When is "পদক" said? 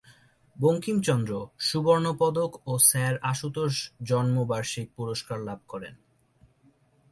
2.19-2.51